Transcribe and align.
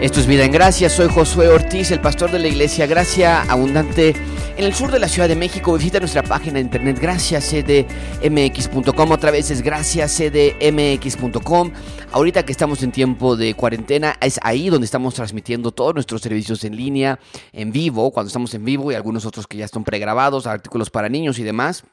Esto 0.00 0.18
es 0.18 0.26
Vida 0.26 0.46
en 0.46 0.52
Gracia, 0.52 0.88
soy 0.88 1.08
Josué 1.08 1.48
Ortiz, 1.48 1.90
el 1.90 2.00
pastor 2.00 2.30
de 2.30 2.38
la 2.38 2.48
iglesia 2.48 2.86
Gracia 2.86 3.42
Abundante 3.42 4.14
en 4.56 4.64
el 4.64 4.72
sur 4.72 4.90
de 4.90 4.98
la 4.98 5.08
Ciudad 5.08 5.28
de 5.28 5.36
México. 5.36 5.74
Visita 5.74 5.98
nuestra 5.98 6.22
página 6.22 6.54
de 6.54 6.60
internet 6.60 6.98
graciacdmx.com, 6.98 9.10
otra 9.10 9.30
vez 9.30 9.50
es 9.50 9.60
graciacdmx.com. 9.60 11.72
Ahorita 12.12 12.46
que 12.46 12.52
estamos 12.52 12.82
en 12.82 12.92
tiempo 12.92 13.36
de 13.36 13.52
cuarentena, 13.52 14.16
es 14.22 14.40
ahí 14.42 14.70
donde 14.70 14.86
estamos 14.86 15.12
transmitiendo 15.12 15.70
todos 15.70 15.92
nuestros 15.92 16.22
servicios 16.22 16.64
en 16.64 16.76
línea, 16.76 17.20
en 17.52 17.70
vivo, 17.70 18.10
cuando 18.10 18.28
estamos 18.28 18.54
en 18.54 18.64
vivo 18.64 18.90
y 18.90 18.94
algunos 18.94 19.26
otros 19.26 19.46
que 19.46 19.58
ya 19.58 19.66
están 19.66 19.84
pregrabados, 19.84 20.46
artículos 20.46 20.88
para 20.88 21.10
niños 21.10 21.38
y 21.38 21.42
demás. 21.42 21.84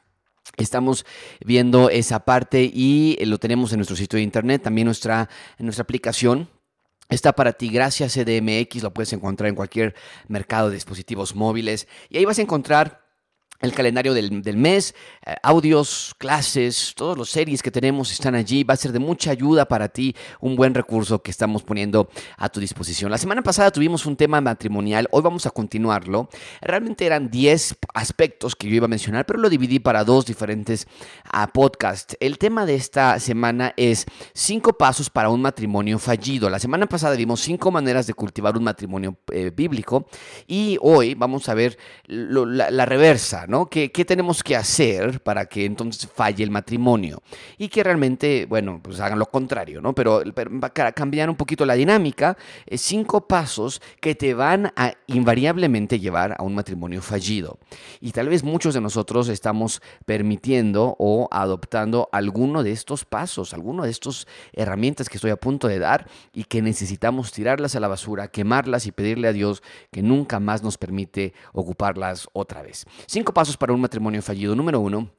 Estamos 0.56 1.04
viendo 1.44 1.90
esa 1.90 2.20
parte 2.20 2.70
y 2.72 3.18
lo 3.26 3.36
tenemos 3.36 3.70
en 3.72 3.80
nuestro 3.80 3.96
sitio 3.96 4.16
de 4.16 4.22
internet, 4.22 4.62
también 4.62 4.86
nuestra, 4.86 5.28
en 5.58 5.66
nuestra 5.66 5.82
aplicación 5.82 6.48
Está 7.08 7.32
para 7.32 7.54
ti, 7.54 7.70
gracias 7.70 8.12
CDMX, 8.12 8.82
lo 8.82 8.92
puedes 8.92 9.12
encontrar 9.14 9.48
en 9.48 9.54
cualquier 9.54 9.94
mercado 10.26 10.68
de 10.68 10.74
dispositivos 10.74 11.34
móviles. 11.34 11.88
Y 12.10 12.18
ahí 12.18 12.26
vas 12.26 12.38
a 12.38 12.42
encontrar 12.42 13.07
el 13.60 13.72
calendario 13.72 14.14
del, 14.14 14.56
mes, 14.56 14.94
eh, 15.26 15.34
audios, 15.42 16.14
clases, 16.18 16.92
todas 16.96 17.18
las 17.18 17.28
series 17.28 17.62
que 17.62 17.70
tenemos 17.70 18.12
están 18.12 18.34
allí. 18.34 18.62
Va 18.62 18.74
a 18.74 18.76
ser 18.76 18.92
de 18.92 19.00
mucha 19.00 19.32
ayuda 19.32 19.66
para 19.66 19.88
ti, 19.88 20.14
un 20.40 20.54
buen 20.54 20.74
recurso 20.74 21.22
que 21.22 21.30
estamos 21.30 21.62
poniendo 21.62 22.08
a 22.36 22.48
tu 22.48 22.60
disposición. 22.60 23.10
La 23.10 23.18
semana 23.18 23.42
pasada 23.42 23.70
tuvimos 23.70 24.06
un 24.06 24.16
tema 24.16 24.40
matrimonial, 24.40 25.08
hoy 25.10 25.22
vamos 25.22 25.46
a 25.46 25.50
continuarlo. 25.50 26.28
Realmente 26.60 27.04
eran 27.04 27.30
10 27.30 27.76
aspectos 27.94 28.54
que 28.54 28.68
yo 28.68 28.76
iba 28.76 28.84
a 28.84 28.88
mencionar, 28.88 29.26
pero 29.26 29.40
lo 29.40 29.50
dividí 29.50 29.80
para 29.80 30.04
dos 30.04 30.26
diferentes 30.26 30.86
uh, 31.32 31.50
podcasts. 31.52 32.16
El 32.20 32.38
tema 32.38 32.64
de 32.64 32.76
esta 32.76 33.18
semana 33.18 33.74
es 33.76 34.06
5 34.34 34.74
pasos 34.74 35.10
para 35.10 35.30
un 35.30 35.42
matrimonio 35.42 35.98
fallido. 35.98 36.48
La 36.48 36.60
semana 36.60 36.86
pasada 36.86 37.16
vimos 37.16 37.40
5 37.40 37.70
maneras 37.72 38.06
de 38.06 38.14
cultivar 38.14 38.56
un 38.56 38.64
matrimonio 38.64 39.16
eh, 39.32 39.50
bíblico 39.54 40.06
y 40.46 40.78
hoy 40.80 41.14
vamos 41.14 41.48
a 41.48 41.54
ver 41.54 41.76
la 42.06 42.86
reversa. 42.86 43.47
¿No? 43.48 43.66
¿Qué, 43.66 43.88
tenemos 43.88 44.42
que 44.42 44.54
hacer 44.54 45.20
para 45.20 45.46
que 45.46 45.64
entonces 45.64 46.08
falle 46.12 46.44
el 46.44 46.50
matrimonio? 46.50 47.22
Y 47.56 47.68
que 47.68 47.82
realmente, 47.82 48.46
bueno, 48.46 48.80
pues 48.82 49.00
hagan 49.00 49.18
lo 49.18 49.26
contrario, 49.26 49.80
¿no? 49.80 49.94
Pero, 49.94 50.22
para 50.32 50.92
cambiar 50.92 51.30
un 51.30 51.36
poquito 51.36 51.64
la 51.66 51.74
dinámica, 51.74 52.36
eh, 52.66 52.78
cinco 52.78 53.26
pasos 53.26 53.80
que 54.00 54.14
te 54.14 54.34
van 54.34 54.72
a 54.76 54.92
invariablemente 55.06 55.98
llevar 55.98 56.36
a 56.38 56.42
un 56.42 56.54
matrimonio 56.54 57.00
fallido. 57.02 57.58
Y 58.00 58.12
tal 58.12 58.28
vez 58.28 58.44
muchos 58.44 58.74
de 58.74 58.80
nosotros 58.80 59.28
estamos 59.28 59.82
permitiendo 60.04 60.94
o 60.98 61.28
adoptando 61.30 62.08
alguno 62.12 62.62
de 62.62 62.72
estos 62.72 63.04
pasos, 63.04 63.54
alguno 63.54 63.84
de 63.84 63.90
estas 63.90 64.26
herramientas 64.52 65.08
que 65.08 65.16
estoy 65.16 65.30
a 65.30 65.36
punto 65.36 65.68
de 65.68 65.78
dar 65.78 66.06
y 66.32 66.44
que 66.44 66.60
necesitamos 66.62 67.32
tirarlas 67.32 67.74
a 67.74 67.80
la 67.80 67.88
basura, 67.88 68.28
quemarlas 68.28 68.86
y 68.86 68.92
pedirle 68.92 69.28
a 69.28 69.32
Dios 69.32 69.62
que 69.90 70.02
nunca 70.02 70.38
más 70.40 70.62
nos 70.62 70.76
permite 70.76 71.32
ocuparlas 71.52 72.28
otra 72.32 72.62
vez. 72.62 72.86
Cinco 73.06 73.32
pasos 73.38 73.56
para 73.56 73.72
un 73.72 73.80
matrimonio 73.80 74.20
fallido. 74.20 74.56
Número 74.56 74.80
uno, 74.80 75.12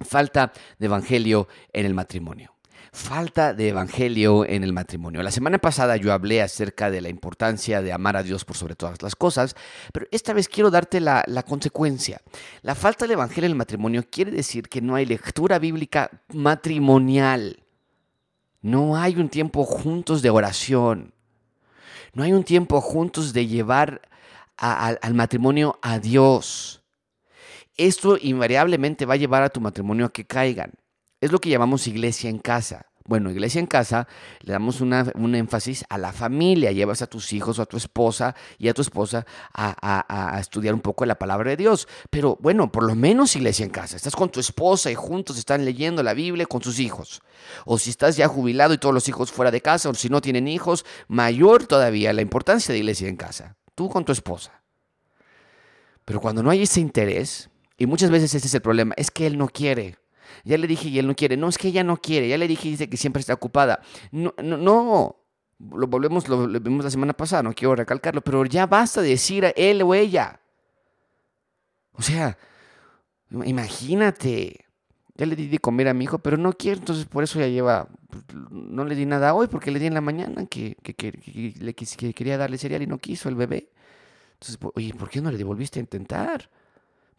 falta 0.00 0.52
de 0.78 0.86
evangelio 0.86 1.48
en 1.72 1.86
el 1.86 1.92
matrimonio 1.92 2.54
falta 2.92 3.52
de 3.52 3.70
evangelio 3.70 4.44
en 4.46 4.62
el 4.62 4.72
matrimonio. 4.72 5.20
La 5.24 5.32
semana 5.32 5.58
pasada 5.58 5.96
yo 5.96 6.12
hablé 6.12 6.40
acerca 6.40 6.92
de 6.92 7.00
la 7.00 7.08
importancia 7.08 7.82
de 7.82 7.92
amar 7.92 8.16
a 8.16 8.22
Dios 8.22 8.44
por 8.44 8.56
sobre 8.56 8.76
todas 8.76 9.02
las 9.02 9.16
cosas, 9.16 9.56
pero 9.92 10.06
esta 10.12 10.32
vez 10.32 10.46
quiero 10.46 10.70
darte 10.70 11.00
la, 11.00 11.24
la, 11.26 11.42
consecuencia. 11.42 12.20
La 12.62 12.76
falta 12.76 13.08
de 13.08 13.14
evangelio 13.14 13.46
en 13.46 13.52
el 13.52 13.58
matrimonio 13.58 14.04
quiere 14.08 14.30
decir 14.30 14.68
que 14.68 14.80
no 14.80 14.94
hay 14.94 15.06
lectura 15.06 15.58
bíblica 15.58 16.08
matrimonial. 16.32 17.64
No 18.62 18.96
hay 18.96 19.16
un 19.16 19.28
tiempo 19.28 19.64
juntos 19.64 20.22
de 20.22 20.30
oración. 20.30 21.14
No 22.12 22.22
hay 22.22 22.32
un 22.32 22.44
tiempo 22.44 22.80
juntos 22.80 23.32
de 23.32 23.48
llevar 23.48 24.02
al 24.56 25.14
matrimonio 25.14 25.80
a 25.82 25.98
Dios 25.98 26.83
esto 27.76 28.16
invariablemente 28.20 29.06
va 29.06 29.14
a 29.14 29.18
llevar 29.18 29.42
a 29.42 29.50
tu 29.50 29.60
matrimonio 29.60 30.06
a 30.06 30.12
que 30.12 30.26
caigan. 30.26 30.72
Es 31.20 31.32
lo 31.32 31.40
que 31.40 31.50
llamamos 31.50 31.86
iglesia 31.86 32.30
en 32.30 32.38
casa. 32.38 32.86
Bueno, 33.06 33.30
iglesia 33.30 33.58
en 33.58 33.66
casa, 33.66 34.08
le 34.40 34.54
damos 34.54 34.80
un 34.80 35.34
énfasis 35.34 35.84
a 35.90 35.98
la 35.98 36.12
familia. 36.12 36.72
Llevas 36.72 37.02
a 37.02 37.06
tus 37.06 37.34
hijos 37.34 37.58
o 37.58 37.62
a 37.62 37.66
tu 37.66 37.76
esposa 37.76 38.34
y 38.56 38.68
a 38.68 38.74
tu 38.74 38.80
esposa 38.80 39.26
a, 39.52 40.38
estudiar 40.40 40.72
un 40.72 40.80
poco 40.80 41.04
la 41.04 41.18
palabra 41.18 41.50
de 41.50 41.58
Dios. 41.58 41.86
Pero 42.08 42.38
bueno, 42.40 42.72
por 42.72 42.84
lo 42.84 42.94
menos 42.94 43.36
iglesia 43.36 43.64
en 43.64 43.70
casa. 43.70 43.96
Estás 43.96 44.16
con 44.16 44.30
tu 44.30 44.40
esposa 44.40 44.90
y 44.90 44.94
juntos 44.94 45.36
están 45.36 45.66
leyendo 45.66 46.02
la 46.02 46.14
Biblia 46.14 46.46
con 46.46 46.62
sus 46.62 46.78
hijos. 46.78 47.20
O 47.66 47.76
si 47.76 47.90
estás 47.90 48.16
ya 48.16 48.26
jubilado 48.26 48.72
y 48.72 48.78
todos 48.78 48.94
los 48.94 49.06
hijos 49.06 49.30
fuera 49.30 49.50
de 49.50 49.60
casa, 49.60 49.90
o 49.90 49.94
si 49.94 50.08
no 50.08 50.22
tienen 50.22 50.48
hijos, 50.48 50.86
mayor 51.06 51.66
todavía 51.66 52.14
la 52.14 52.22
importancia 52.22 52.72
de 52.72 52.78
iglesia 52.78 53.08
en 53.08 53.16
casa. 53.16 53.56
Tú 53.74 53.90
con 53.90 54.06
tu 54.06 54.12
esposa. 54.12 54.62
Pero 56.06 56.20
cuando 56.20 56.42
no 56.42 56.48
hay 56.48 56.62
ese 56.62 56.80
interés, 56.80 57.50
y 57.76 57.86
muchas 57.86 58.10
veces 58.10 58.34
ese 58.34 58.46
es 58.46 58.54
el 58.54 58.62
problema, 58.62 58.94
es 58.96 59.10
que 59.10 59.26
él 59.26 59.36
no 59.38 59.48
quiere. 59.48 59.96
Ya 60.44 60.58
le 60.58 60.66
dije 60.66 60.88
y 60.88 60.98
él 60.98 61.06
no 61.06 61.14
quiere. 61.14 61.36
No, 61.36 61.48
es 61.48 61.58
que 61.58 61.68
ella 61.68 61.84
no 61.84 61.96
quiere. 61.96 62.28
Ya 62.28 62.38
le 62.38 62.48
dije 62.48 62.68
y 62.68 62.72
dice 62.72 62.88
que 62.88 62.96
siempre 62.96 63.20
está 63.20 63.34
ocupada. 63.34 63.80
No, 64.10 64.34
no, 64.42 64.56
no. 64.56 65.16
Lo 65.58 65.86
volvemos, 65.86 66.28
lo, 66.28 66.46
vimos 66.46 66.84
la 66.84 66.90
semana 66.90 67.12
pasada, 67.12 67.42
no 67.42 67.54
quiero 67.54 67.76
recalcarlo, 67.76 68.20
pero 68.20 68.44
ya 68.44 68.66
basta 68.66 69.00
de 69.00 69.10
decir 69.10 69.46
a 69.46 69.50
él 69.50 69.82
o 69.82 69.94
ella. 69.94 70.40
O 71.92 72.02
sea, 72.02 72.36
imagínate. 73.30 74.64
Ya 75.16 75.26
le 75.26 75.36
di 75.36 75.46
de 75.46 75.60
comer 75.60 75.86
a 75.86 75.94
mi 75.94 76.04
hijo, 76.04 76.18
pero 76.18 76.36
no 76.36 76.52
quiere, 76.52 76.80
entonces 76.80 77.06
por 77.06 77.22
eso 77.22 77.38
ya 77.38 77.46
lleva. 77.46 77.88
No 78.50 78.84
le 78.84 78.96
di 78.96 79.06
nada 79.06 79.32
hoy 79.32 79.46
porque 79.46 79.70
le 79.70 79.78
di 79.78 79.86
en 79.86 79.94
la 79.94 80.00
mañana 80.00 80.46
que, 80.46 80.76
que, 80.82 80.94
que, 80.94 81.12
que 81.12 82.14
quería 82.14 82.36
darle 82.36 82.58
cereal 82.58 82.82
y 82.82 82.88
no 82.88 82.98
quiso 82.98 83.28
el 83.28 83.36
bebé. 83.36 83.70
Entonces, 84.32 84.58
oye, 84.74 84.92
¿por 84.92 85.08
qué 85.08 85.20
no 85.20 85.30
le 85.30 85.38
devolviste 85.38 85.78
a 85.78 85.82
intentar? 85.82 86.50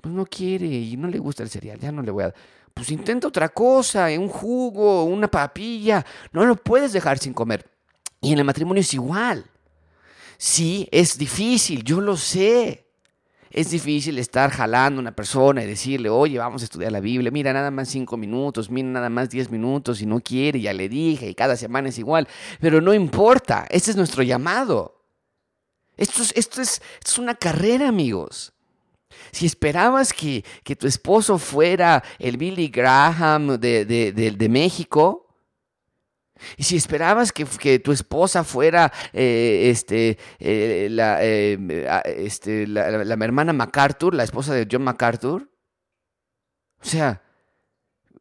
Pues 0.05 0.13
no 0.13 0.27
quiere 0.27 0.67
y 0.67 0.95
no 0.97 1.07
le 1.07 1.17
gusta 1.17 1.41
el 1.41 1.49
cereal, 1.49 1.79
ya 1.79 1.91
no 1.91 2.03
le 2.03 2.11
voy 2.11 2.21
a 2.21 2.27
dar. 2.27 2.35
Pues 2.75 2.91
intenta 2.91 3.27
otra 3.27 3.49
cosa, 3.49 4.05
un 4.19 4.27
jugo, 4.27 5.03
una 5.03 5.27
papilla, 5.27 6.05
no 6.31 6.45
lo 6.45 6.55
puedes 6.55 6.93
dejar 6.93 7.17
sin 7.17 7.33
comer. 7.33 7.67
Y 8.21 8.33
en 8.33 8.37
el 8.37 8.45
matrimonio 8.45 8.81
es 8.81 8.93
igual. 8.93 9.43
Sí, 10.37 10.87
es 10.91 11.17
difícil, 11.17 11.83
yo 11.83 12.01
lo 12.01 12.17
sé. 12.17 12.85
Es 13.49 13.71
difícil 13.71 14.19
estar 14.19 14.51
jalando 14.51 14.99
a 14.99 15.01
una 15.01 15.15
persona 15.15 15.63
y 15.63 15.65
decirle, 15.65 16.07
oye, 16.07 16.37
vamos 16.37 16.61
a 16.61 16.65
estudiar 16.65 16.91
la 16.91 16.99
Biblia, 16.99 17.31
mira, 17.31 17.51
nada 17.51 17.71
más 17.71 17.89
cinco 17.89 18.15
minutos, 18.15 18.69
mira, 18.69 18.89
nada 18.89 19.09
más 19.09 19.31
diez 19.31 19.49
minutos, 19.49 20.01
y 20.01 20.05
no 20.05 20.19
quiere, 20.19 20.61
ya 20.61 20.73
le 20.73 20.87
dije, 20.87 21.27
y 21.27 21.33
cada 21.33 21.55
semana 21.55 21.89
es 21.89 21.97
igual. 21.97 22.27
Pero 22.59 22.79
no 22.79 22.93
importa, 22.93 23.65
este 23.71 23.89
es 23.89 23.97
nuestro 23.97 24.21
llamado. 24.21 25.03
Esto 25.97 26.21
es, 26.21 26.31
esto 26.35 26.61
es, 26.61 26.73
esto 26.99 27.11
es 27.11 27.17
una 27.17 27.33
carrera, 27.33 27.87
amigos. 27.87 28.54
Si 29.31 29.45
esperabas 29.45 30.13
que, 30.13 30.43
tu 30.77 30.87
esposo 30.87 31.37
fuera 31.37 32.03
el 32.19 32.37
Billy 32.37 32.69
Graham 32.69 33.59
de, 33.59 34.47
México, 34.49 35.27
y 36.57 36.63
si 36.63 36.75
esperabas 36.75 37.31
que, 37.31 37.79
tu 37.79 37.91
esposa 37.91 38.43
fuera 38.43 38.91
eh, 39.13 39.69
este, 39.71 40.17
eh, 40.39 40.87
la, 40.91 41.23
eh, 41.23 41.57
este, 42.15 42.67
la, 42.67 42.85
hermana 43.25 43.53
MacArthur, 43.53 44.13
la 44.13 44.23
esposa 44.23 44.53
de 44.53 44.67
John 44.69 44.83
MacArthur, 44.83 45.49
o 46.81 46.85
sea, 46.85 47.21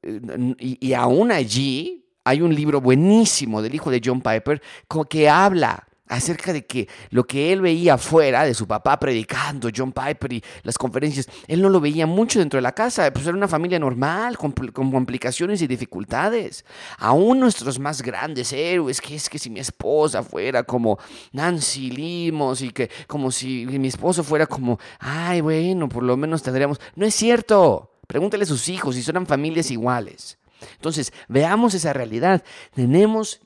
y, 0.03 0.87
y 0.87 0.93
aún 0.94 1.32
allí 1.32 2.05
hay 2.25 2.41
un 2.41 2.55
libro 2.55 2.81
buenísimo 2.81 3.62
del 3.62 3.75
hijo 3.75 3.91
de 3.91 4.00
John 4.05 4.21
Piper 4.21 4.62
que 5.09 5.28
habla 5.28 5.87
acerca 6.09 6.53
de 6.53 6.66
que 6.66 6.88
lo 7.10 7.25
que 7.25 7.53
él 7.53 7.62
veía 7.62 7.94
afuera 7.94 8.44
de 8.44 8.54
su 8.54 8.66
papá 8.66 8.98
predicando, 8.98 9.70
John 9.75 9.93
Piper 9.93 10.34
y 10.34 10.44
las 10.62 10.76
conferencias, 10.76 11.28
él 11.49 11.62
no 11.62 11.69
lo 11.69 11.81
veía 11.81 12.06
mucho 12.06 12.38
dentro 12.38 12.58
de 12.58 12.62
la 12.62 12.73
casa, 12.73 13.11
pues 13.12 13.26
era 13.26 13.37
una 13.37 13.49
familia 13.49 13.78
normal, 13.78 14.37
con, 14.37 14.52
complicaciones 14.52 15.62
y 15.62 15.67
dificultades. 15.67 16.64
Aún 16.99 17.40
nuestros 17.40 17.78
más 17.78 18.02
grandes 18.02 18.52
héroes, 18.52 19.00
que 19.00 19.14
es 19.14 19.28
que 19.28 19.38
si 19.38 19.49
mi 19.49 19.61
esposa 19.61 20.23
fuera 20.23 20.62
como 20.62 20.99
Nancy 21.32 21.90
Limos 21.90 22.61
y 22.61 22.70
que 22.70 22.90
como 23.06 23.31
si 23.31 23.67
mi 23.67 23.88
esposo 23.88 24.23
fuera 24.23 24.46
como, 24.46 24.78
ay, 24.99 25.40
bueno, 25.40 25.88
por 25.88 26.02
lo 26.02 26.17
menos 26.17 26.43
tendríamos... 26.43 26.81
No 26.96 27.06
es 27.06 27.14
cierto. 27.14 27.90
Pregúntale 28.06 28.44
a 28.44 28.46
sus 28.46 28.69
hijos 28.69 28.94
si 28.94 29.02
son 29.02 29.26
familias 29.26 29.70
iguales. 29.70 30.38
Entonces, 30.73 31.12
veamos 31.28 31.75
esa 31.75 31.93
realidad. 31.93 32.44
Tenemos 32.75 33.40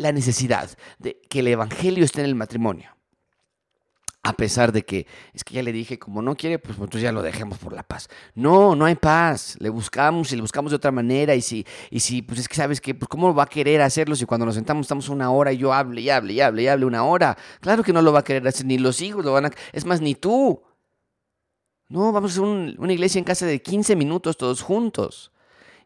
la 0.00 0.12
necesidad 0.12 0.70
de 0.98 1.20
que 1.28 1.40
el 1.40 1.48
Evangelio 1.48 2.04
esté 2.04 2.20
en 2.20 2.26
el 2.26 2.34
matrimonio. 2.34 2.96
A 4.22 4.34
pesar 4.34 4.70
de 4.70 4.84
que, 4.84 5.06
es 5.32 5.44
que 5.44 5.54
ya 5.54 5.62
le 5.62 5.72
dije, 5.72 5.98
como 5.98 6.20
no 6.20 6.36
quiere, 6.36 6.58
pues 6.58 6.76
entonces 6.76 7.02
ya 7.02 7.12
lo 7.12 7.22
dejemos 7.22 7.56
por 7.56 7.72
la 7.72 7.82
paz. 7.82 8.08
No, 8.34 8.76
no 8.76 8.84
hay 8.84 8.94
paz. 8.94 9.56
Le 9.60 9.70
buscamos 9.70 10.30
y 10.32 10.36
le 10.36 10.42
buscamos 10.42 10.72
de 10.72 10.76
otra 10.76 10.90
manera. 10.90 11.34
Y 11.34 11.40
si, 11.40 11.66
y 11.90 12.00
si 12.00 12.20
pues 12.20 12.38
es 12.40 12.48
que 12.48 12.54
sabes 12.54 12.82
que, 12.82 12.94
pues 12.94 13.08
cómo 13.08 13.34
va 13.34 13.44
a 13.44 13.46
querer 13.46 13.80
hacerlo 13.80 14.14
si 14.14 14.26
cuando 14.26 14.44
nos 14.44 14.56
sentamos 14.56 14.84
estamos 14.84 15.08
una 15.08 15.30
hora 15.30 15.52
y 15.52 15.56
yo 15.56 15.72
hable 15.72 16.02
y 16.02 16.10
hable 16.10 16.34
y 16.34 16.40
hable 16.40 16.62
y 16.62 16.68
hable 16.68 16.84
una 16.84 17.04
hora. 17.04 17.36
Claro 17.60 17.82
que 17.82 17.94
no 17.94 18.02
lo 18.02 18.12
va 18.12 18.18
a 18.18 18.24
querer 18.24 18.46
hacer, 18.46 18.66
ni 18.66 18.76
los 18.76 19.00
hijos 19.00 19.24
lo 19.24 19.32
van 19.32 19.46
a, 19.46 19.50
es 19.72 19.86
más, 19.86 20.02
ni 20.02 20.14
tú. 20.14 20.62
No, 21.88 22.12
vamos 22.12 22.32
a 22.32 22.42
hacer 22.42 22.76
una 22.78 22.92
iglesia 22.92 23.18
en 23.18 23.24
casa 23.24 23.46
de 23.46 23.62
15 23.62 23.96
minutos 23.96 24.36
todos 24.36 24.60
juntos. 24.60 25.32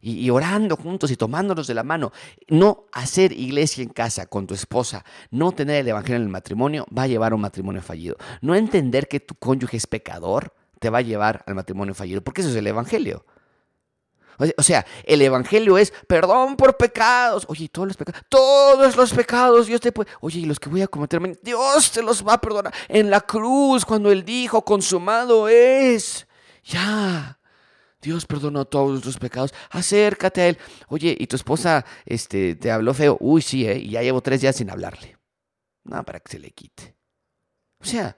Y, 0.04 0.28
orando 0.30 0.76
juntos 0.76 1.10
y 1.10 1.16
tomándonos 1.16 1.66
de 1.66 1.74
la 1.74 1.82
mano. 1.82 2.12
No 2.48 2.84
hacer 2.92 3.32
iglesia 3.32 3.82
en 3.82 3.88
casa 3.88 4.26
con 4.26 4.46
tu 4.46 4.54
esposa, 4.54 5.04
no 5.30 5.52
tener 5.52 5.76
el 5.76 5.88
evangelio 5.88 6.16
en 6.16 6.22
el 6.22 6.28
matrimonio, 6.28 6.86
va 6.96 7.02
a 7.02 7.06
llevar 7.06 7.32
a 7.32 7.34
un 7.34 7.40
matrimonio 7.40 7.80
fallido. 7.80 8.16
No 8.42 8.54
entender 8.54 9.08
que 9.08 9.20
tu 9.20 9.34
cónyuge 9.34 9.76
es 9.76 9.86
pecador 9.86 10.52
te 10.78 10.90
va 10.90 10.98
a 10.98 11.02
llevar 11.02 11.42
al 11.46 11.54
matrimonio 11.54 11.94
fallido, 11.94 12.20
porque 12.20 12.42
eso 12.42 12.50
es 12.50 12.56
el 12.56 12.66
evangelio. 12.66 13.24
O 14.58 14.62
sea, 14.62 14.84
el 15.04 15.22
evangelio 15.22 15.78
es 15.78 15.92
perdón 16.06 16.56
por 16.56 16.76
pecados. 16.76 17.46
Oye, 17.48 17.68
todos 17.68 17.88
los 17.88 17.96
pecados, 17.96 18.22
todos 18.28 18.96
los 18.96 19.14
pecados, 19.14 19.66
Dios 19.66 19.80
te 19.80 19.92
puede. 19.92 20.10
Oye, 20.20 20.40
y 20.40 20.44
los 20.44 20.58
que 20.60 20.68
voy 20.68 20.82
a 20.82 20.88
cometer, 20.88 21.22
Dios 21.42 21.92
te 21.92 22.02
los 22.02 22.26
va 22.26 22.34
a 22.34 22.40
perdonar. 22.40 22.74
En 22.88 23.10
la 23.10 23.20
cruz, 23.20 23.84
cuando 23.84 24.10
Él 24.10 24.24
dijo, 24.24 24.62
consumado 24.62 25.48
es. 25.48 26.26
Ya. 26.64 27.38
Dios 28.04 28.26
perdonó 28.26 28.66
todos 28.66 28.90
nuestros 28.90 29.18
pecados. 29.18 29.54
Acércate 29.70 30.42
a 30.42 30.48
Él. 30.48 30.58
Oye, 30.88 31.16
¿y 31.18 31.26
tu 31.26 31.36
esposa 31.36 31.84
este, 32.04 32.54
te 32.54 32.70
habló 32.70 32.92
feo? 32.92 33.16
Uy, 33.18 33.40
sí, 33.40 33.66
¿eh? 33.66 33.78
Y 33.78 33.90
ya 33.90 34.02
llevo 34.02 34.20
tres 34.20 34.42
días 34.42 34.54
sin 34.54 34.70
hablarle. 34.70 35.16
Nada 35.84 36.02
para 36.02 36.20
que 36.20 36.30
se 36.30 36.38
le 36.38 36.50
quite. 36.50 36.94
O 37.80 37.84
sea, 37.84 38.16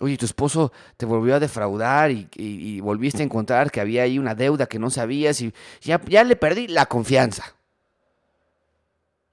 Oye, 0.00 0.16
tu 0.16 0.26
esposo 0.26 0.72
te 0.96 1.06
volvió 1.06 1.36
a 1.36 1.40
defraudar 1.40 2.10
y, 2.10 2.80
volviste 2.80 3.22
a 3.22 3.24
encontrar 3.24 3.70
que 3.70 3.80
había 3.80 4.02
ahí 4.02 4.18
una 4.18 4.34
deuda 4.34 4.66
que 4.66 4.80
no 4.80 4.90
sabías 4.90 5.40
y 5.40 5.54
ya, 5.80 6.00
ya 6.06 6.24
le 6.24 6.34
perdí 6.34 6.66
la 6.66 6.86
confianza. 6.86 7.54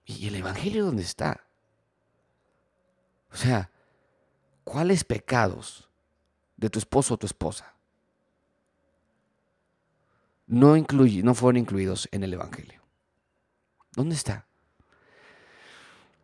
¿Y 0.05 0.27
el 0.27 0.35
Evangelio 0.35 0.85
dónde 0.85 1.01
está? 1.01 1.41
O 3.31 3.35
sea, 3.35 3.71
¿cuáles 4.63 5.03
pecados 5.03 5.89
de 6.57 6.69
tu 6.69 6.77
esposo 6.77 7.15
o 7.15 7.17
tu 7.17 7.25
esposa 7.25 7.73
no, 10.51 10.75
no 10.75 11.33
fueron 11.33 11.57
incluidos 11.57 12.09
en 12.11 12.23
el 12.23 12.33
Evangelio? 12.33 12.81
¿Dónde 13.95 14.15
está? 14.15 14.45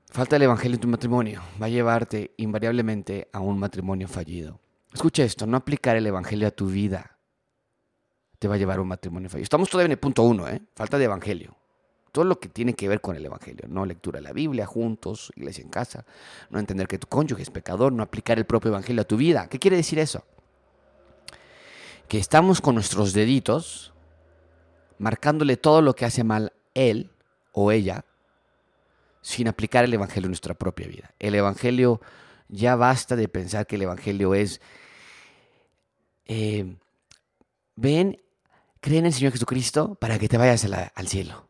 Falta 0.09 0.35
el 0.35 0.41
Evangelio 0.41 0.75
en 0.75 0.81
tu 0.81 0.87
matrimonio 0.87 1.41
va 1.61 1.67
a 1.67 1.69
llevarte 1.69 2.33
invariablemente 2.37 3.29
a 3.31 3.39
un 3.39 3.57
matrimonio 3.57 4.07
fallido. 4.07 4.59
Escucha 4.93 5.23
esto, 5.23 5.47
no 5.47 5.57
aplicar 5.57 5.95
el 5.95 6.05
Evangelio 6.07 6.47
a 6.47 6.51
tu 6.51 6.67
vida 6.67 7.17
te 8.39 8.47
va 8.47 8.55
a 8.55 8.57
llevar 8.57 8.77
a 8.77 8.81
un 8.81 8.87
matrimonio 8.87 9.29
fallido. 9.29 9.43
Estamos 9.43 9.69
todavía 9.69 9.85
en 9.85 9.91
el 9.93 9.99
punto 9.99 10.23
uno, 10.23 10.47
¿eh? 10.47 10.61
falta 10.75 10.97
de 10.97 11.05
Evangelio. 11.05 11.55
Todo 12.11 12.25
lo 12.25 12.39
que 12.39 12.49
tiene 12.49 12.73
que 12.73 12.87
ver 12.87 12.99
con 12.99 13.15
el 13.15 13.25
Evangelio, 13.25 13.65
no 13.67 13.85
lectura 13.85 14.19
de 14.19 14.23
la 14.23 14.33
Biblia 14.33 14.65
juntos, 14.65 15.31
iglesia 15.35 15.63
en 15.63 15.69
casa, 15.69 16.05
no 16.49 16.59
entender 16.59 16.87
que 16.87 16.99
tu 16.99 17.07
cónyuge 17.07 17.43
es 17.43 17.49
pecador, 17.49 17.93
no 17.93 18.03
aplicar 18.03 18.37
el 18.37 18.45
propio 18.45 18.69
Evangelio 18.69 19.01
a 19.01 19.05
tu 19.05 19.17
vida. 19.17 19.47
¿Qué 19.49 19.59
quiere 19.59 19.77
decir 19.77 19.99
eso? 19.99 20.25
Que 22.07 22.19
estamos 22.19 22.61
con 22.61 22.75
nuestros 22.75 23.13
deditos 23.13 23.93
marcándole 24.97 25.57
todo 25.57 25.81
lo 25.81 25.95
que 25.95 26.05
hace 26.05 26.23
mal 26.23 26.53
él 26.73 27.09
o 27.51 27.71
ella 27.71 28.05
sin 29.21 29.47
aplicar 29.47 29.83
el 29.83 29.93
Evangelio 29.93 30.27
en 30.27 30.31
nuestra 30.31 30.53
propia 30.53 30.87
vida. 30.87 31.13
El 31.19 31.35
Evangelio, 31.35 31.99
ya 32.47 32.75
basta 32.75 33.15
de 33.15 33.27
pensar 33.27 33.67
que 33.67 33.75
el 33.75 33.81
Evangelio 33.81 34.33
es, 34.33 34.61
eh, 36.25 36.77
ven, 37.75 38.21
creen 38.79 38.99
en 38.99 39.05
el 39.07 39.13
Señor 39.13 39.33
Jesucristo 39.33 39.95
para 39.95 40.17
que 40.17 40.29
te 40.29 40.37
vayas 40.37 40.65
al 40.95 41.07
cielo. 41.07 41.49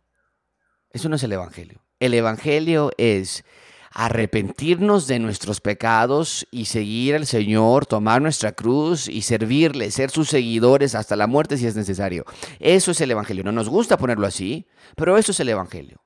Eso 0.90 1.10
no 1.10 1.18
es 1.18 1.24
el 1.24 1.34
Evangelio. 1.34 1.82
El 2.00 2.14
Evangelio 2.14 2.92
es 2.98 3.44
arrepentirnos 3.98 5.08
de 5.08 5.18
nuestros 5.18 5.60
pecados 5.60 6.48
y 6.52 6.66
seguir 6.66 7.16
al 7.16 7.26
Señor, 7.26 7.88
tomar 7.88 8.22
nuestra 8.22 8.52
cruz 8.52 9.08
y 9.08 9.24
servirle, 9.24 9.90
ser 9.90 10.12
sus 10.12 10.30
seguidores 10.30 10.94
hasta 10.94 11.16
la 11.16 11.26
muerte 11.26 11.58
si 11.58 11.66
es 11.66 11.76
necesario. 11.76 12.24
Eso 12.60 12.92
es 12.92 13.02
el 13.02 13.10
Evangelio. 13.10 13.44
No 13.44 13.52
nos 13.52 13.70
gusta 13.70 13.98
ponerlo 13.98 14.28
así, 14.28 14.68
pero 14.96 15.18
eso 15.18 15.32
es 15.32 15.40
el 15.40 15.50
Evangelio. 15.50 16.00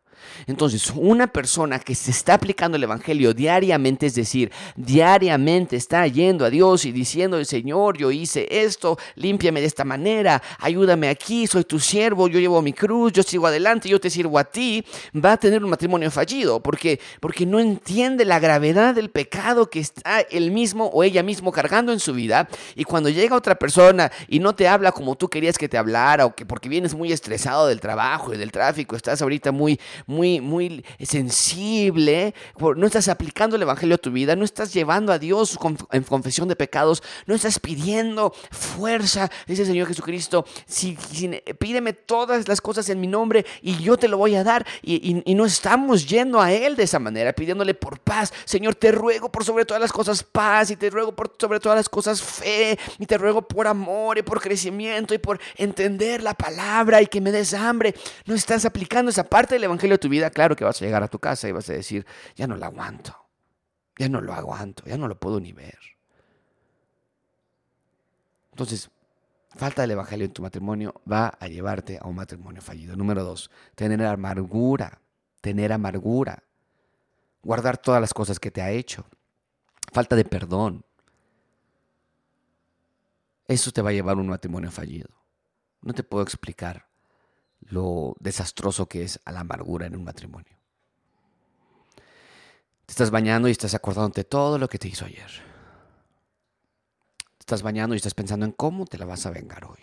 Entonces, 0.47 0.91
una 0.95 1.27
persona 1.27 1.79
que 1.79 1.95
se 1.95 2.11
está 2.11 2.35
aplicando 2.35 2.77
el 2.77 2.83
Evangelio 2.83 3.33
diariamente, 3.33 4.07
es 4.07 4.15
decir, 4.15 4.51
diariamente 4.75 5.75
está 5.75 6.05
yendo 6.07 6.45
a 6.45 6.49
Dios 6.49 6.85
y 6.85 6.91
diciendo, 6.91 7.43
Señor, 7.45 7.97
yo 7.97 8.11
hice 8.11 8.47
esto, 8.49 8.97
límpiame 9.15 9.61
de 9.61 9.67
esta 9.67 9.83
manera, 9.83 10.41
ayúdame 10.59 11.09
aquí, 11.09 11.47
soy 11.47 11.63
tu 11.63 11.79
siervo, 11.79 12.27
yo 12.27 12.39
llevo 12.39 12.61
mi 12.61 12.73
cruz, 12.73 13.13
yo 13.13 13.23
sigo 13.23 13.47
adelante, 13.47 13.89
yo 13.89 13.99
te 13.99 14.09
sirvo 14.09 14.39
a 14.39 14.43
ti, 14.43 14.83
va 15.13 15.33
a 15.33 15.37
tener 15.37 15.63
un 15.63 15.69
matrimonio 15.69 16.11
fallido, 16.11 16.61
porque 16.61 16.99
porque 17.19 17.45
no 17.45 17.59
entiende 17.59 18.25
la 18.25 18.39
gravedad 18.39 18.95
del 18.95 19.09
pecado 19.09 19.69
que 19.69 19.79
está 19.79 20.21
él 20.21 20.51
mismo 20.51 20.87
o 20.87 21.03
ella 21.03 21.23
mismo 21.23 21.51
cargando 21.51 21.91
en 21.91 21.99
su 21.99 22.13
vida, 22.13 22.47
y 22.75 22.83
cuando 22.83 23.09
llega 23.09 23.35
otra 23.35 23.55
persona 23.55 24.11
y 24.27 24.39
no 24.39 24.55
te 24.55 24.67
habla 24.67 24.91
como 24.91 25.15
tú 25.15 25.29
querías 25.29 25.57
que 25.57 25.69
te 25.69 25.77
hablara, 25.77 26.25
o 26.25 26.35
que 26.35 26.45
porque 26.45 26.69
vienes 26.69 26.93
muy 26.93 27.11
estresado 27.11 27.67
del 27.67 27.79
trabajo 27.79 28.33
y 28.33 28.37
del 28.37 28.51
tráfico, 28.51 28.95
estás 28.95 29.21
ahorita 29.21 29.51
muy 29.51 29.79
muy, 30.11 30.41
muy 30.41 30.85
sensible, 31.01 32.35
no 32.59 32.85
estás 32.85 33.07
aplicando 33.07 33.55
el 33.55 33.61
Evangelio 33.61 33.95
a 33.95 33.97
tu 33.97 34.11
vida, 34.11 34.35
no 34.35 34.45
estás 34.45 34.73
llevando 34.73 35.13
a 35.13 35.17
Dios 35.17 35.57
en 35.91 36.03
confesión 36.03 36.47
de 36.47 36.55
pecados, 36.55 37.01
no 37.25 37.33
estás 37.33 37.59
pidiendo 37.59 38.33
fuerza, 38.51 39.31
dice 39.47 39.63
el 39.63 39.69
Señor 39.69 39.87
Jesucristo, 39.87 40.45
si, 40.67 40.97
pídeme 41.57 41.93
todas 41.93 42.47
las 42.47 42.61
cosas 42.61 42.89
en 42.89 42.99
mi 42.99 43.07
nombre 43.07 43.45
y 43.61 43.77
yo 43.81 43.97
te 43.97 44.07
lo 44.07 44.17
voy 44.17 44.35
a 44.35 44.43
dar. 44.43 44.65
Y, 44.81 45.23
y 45.25 45.35
no 45.35 45.45
estamos 45.45 46.07
yendo 46.07 46.41
a 46.41 46.51
Él 46.51 46.75
de 46.75 46.83
esa 46.83 46.99
manera, 46.99 47.33
pidiéndole 47.33 47.73
por 47.73 47.99
paz, 47.99 48.33
Señor, 48.45 48.75
te 48.75 48.91
ruego 48.91 49.31
por 49.31 49.45
sobre 49.45 49.65
todas 49.65 49.81
las 49.81 49.93
cosas 49.93 50.23
paz 50.23 50.71
y 50.71 50.75
te 50.75 50.89
ruego 50.89 51.15
por 51.15 51.33
sobre 51.39 51.59
todas 51.59 51.77
las 51.77 51.87
cosas 51.87 52.21
fe 52.21 52.77
y 52.99 53.05
te 53.05 53.17
ruego 53.17 53.41
por 53.41 53.67
amor 53.67 54.17
y 54.17 54.23
por 54.23 54.41
crecimiento 54.41 55.13
y 55.13 55.17
por 55.17 55.39
entender 55.55 56.21
la 56.21 56.33
palabra 56.33 57.01
y 57.01 57.07
que 57.07 57.21
me 57.21 57.31
des 57.31 57.53
hambre. 57.53 57.95
No 58.25 58.35
estás 58.35 58.65
aplicando 58.65 59.09
esa 59.09 59.23
parte 59.23 59.55
del 59.55 59.63
Evangelio 59.63 60.00
tu 60.01 60.09
vida, 60.09 60.29
claro 60.29 60.57
que 60.57 60.65
vas 60.65 60.81
a 60.81 60.85
llegar 60.85 61.03
a 61.03 61.07
tu 61.07 61.19
casa 61.19 61.47
y 61.47 61.53
vas 61.53 61.69
a 61.69 61.73
decir, 61.73 62.05
ya 62.35 62.47
no 62.47 62.57
lo 62.57 62.65
aguanto, 62.65 63.15
ya 63.97 64.09
no 64.09 64.19
lo 64.19 64.33
aguanto, 64.33 64.83
ya 64.85 64.97
no 64.97 65.07
lo 65.07 65.17
puedo 65.17 65.39
ni 65.39 65.53
ver. 65.53 65.79
Entonces, 68.51 68.91
falta 69.55 69.83
del 69.83 69.91
Evangelio 69.91 70.25
en 70.25 70.33
tu 70.33 70.41
matrimonio 70.41 71.01
va 71.09 71.27
a 71.39 71.47
llevarte 71.47 71.97
a 72.01 72.07
un 72.07 72.15
matrimonio 72.15 72.61
fallido. 72.61 72.97
Número 72.97 73.23
dos, 73.23 73.49
tener 73.75 74.03
amargura, 74.05 75.01
tener 75.39 75.71
amargura, 75.71 76.43
guardar 77.41 77.77
todas 77.77 78.01
las 78.01 78.13
cosas 78.13 78.39
que 78.39 78.51
te 78.51 78.61
ha 78.61 78.71
hecho, 78.71 79.05
falta 79.93 80.17
de 80.17 80.25
perdón. 80.25 80.83
Eso 83.47 83.71
te 83.71 83.81
va 83.81 83.91
a 83.91 83.93
llevar 83.93 84.17
a 84.17 84.19
un 84.19 84.27
matrimonio 84.27 84.71
fallido. 84.71 85.09
No 85.81 85.93
te 85.93 86.03
puedo 86.03 86.23
explicar 86.23 86.90
lo 87.69 88.15
desastroso 88.19 88.87
que 88.87 89.03
es 89.03 89.19
a 89.25 89.31
la 89.31 89.41
amargura 89.41 89.85
en 89.85 89.95
un 89.95 90.03
matrimonio. 90.03 90.57
Te 92.85 92.91
estás 92.91 93.11
bañando 93.11 93.47
y 93.47 93.51
estás 93.51 93.73
acordándote 93.73 94.23
todo 94.23 94.57
lo 94.57 94.67
que 94.67 94.77
te 94.77 94.87
hizo 94.87 95.05
ayer. 95.05 95.31
Te 97.37 97.39
estás 97.39 97.61
bañando 97.61 97.95
y 97.95 97.97
estás 97.97 98.13
pensando 98.13 98.45
en 98.45 98.51
cómo 98.51 98.85
te 98.85 98.97
la 98.97 99.05
vas 99.05 99.25
a 99.25 99.31
vengar 99.31 99.65
hoy. 99.65 99.79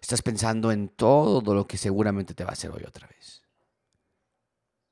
Estás 0.00 0.22
pensando 0.22 0.72
en 0.72 0.88
todo 0.88 1.54
lo 1.54 1.66
que 1.66 1.76
seguramente 1.76 2.34
te 2.34 2.44
va 2.44 2.50
a 2.50 2.52
hacer 2.54 2.70
hoy 2.70 2.84
otra 2.86 3.06
vez. 3.06 3.42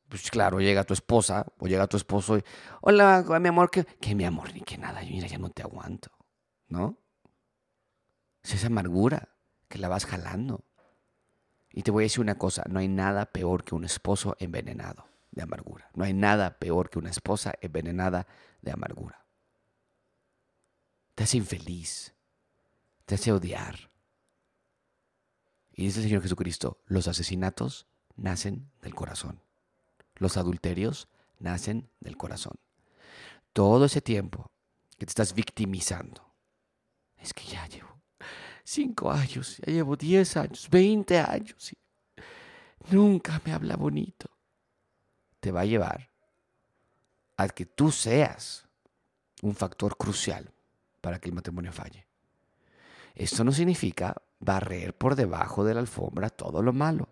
Pues 0.08 0.30
claro, 0.30 0.60
llega 0.60 0.84
tu 0.84 0.94
esposa 0.94 1.46
o 1.58 1.66
llega 1.66 1.86
tu 1.86 1.96
esposo 1.96 2.38
y, 2.38 2.44
hola, 2.80 3.24
mi 3.40 3.48
amor, 3.48 3.70
que, 3.70 3.84
que 3.84 4.14
mi 4.14 4.24
amor, 4.24 4.52
ni 4.54 4.60
que 4.60 4.78
nada, 4.78 5.00
mira, 5.00 5.26
ya 5.26 5.38
no 5.38 5.50
te 5.50 5.62
aguanto, 5.62 6.10
¿no? 6.68 6.96
Es 8.42 8.54
esa 8.54 8.68
amargura 8.68 9.30
que 9.68 9.78
la 9.78 9.88
vas 9.88 10.06
jalando. 10.06 10.65
Y 11.76 11.82
te 11.82 11.90
voy 11.90 12.04
a 12.04 12.06
decir 12.06 12.20
una 12.22 12.38
cosa, 12.38 12.64
no 12.70 12.78
hay 12.78 12.88
nada 12.88 13.26
peor 13.26 13.62
que 13.62 13.74
un 13.74 13.84
esposo 13.84 14.34
envenenado 14.38 15.06
de 15.30 15.42
amargura. 15.42 15.90
No 15.92 16.04
hay 16.04 16.14
nada 16.14 16.58
peor 16.58 16.88
que 16.88 16.98
una 16.98 17.10
esposa 17.10 17.52
envenenada 17.60 18.26
de 18.62 18.72
amargura. 18.72 19.26
Te 21.14 21.24
hace 21.24 21.36
infeliz, 21.36 22.14
te 23.04 23.16
hace 23.16 23.30
odiar. 23.30 23.90
Y 25.74 25.84
dice 25.84 25.98
el 25.98 26.06
Señor 26.06 26.22
Jesucristo, 26.22 26.80
los 26.86 27.08
asesinatos 27.08 27.86
nacen 28.16 28.70
del 28.80 28.94
corazón. 28.94 29.42
Los 30.14 30.38
adulterios 30.38 31.08
nacen 31.38 31.90
del 32.00 32.16
corazón. 32.16 32.54
Todo 33.52 33.84
ese 33.84 34.00
tiempo 34.00 34.50
que 34.96 35.04
te 35.04 35.10
estás 35.10 35.34
victimizando, 35.34 36.32
es 37.18 37.34
que 37.34 37.44
ya 37.44 37.66
llevo 37.66 37.95
cinco 38.66 39.10
años, 39.10 39.58
ya 39.64 39.72
llevo 39.72 39.96
diez 39.96 40.36
años, 40.36 40.68
veinte 40.68 41.18
años. 41.18 41.72
Y 41.72 41.76
nunca 42.94 43.40
me 43.44 43.52
habla 43.52 43.76
bonito. 43.76 44.28
Te 45.40 45.52
va 45.52 45.60
a 45.60 45.64
llevar 45.64 46.10
a 47.36 47.48
que 47.48 47.66
tú 47.66 47.92
seas 47.92 48.66
un 49.42 49.54
factor 49.54 49.96
crucial 49.96 50.50
para 51.00 51.20
que 51.20 51.28
el 51.28 51.34
matrimonio 51.34 51.72
falle. 51.72 52.06
Esto 53.14 53.44
no 53.44 53.52
significa 53.52 54.16
barrer 54.40 54.94
por 54.94 55.14
debajo 55.14 55.64
de 55.64 55.74
la 55.74 55.80
alfombra 55.80 56.28
todo 56.28 56.62
lo 56.62 56.72
malo. 56.72 57.08